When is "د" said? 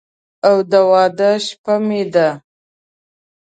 0.71-0.73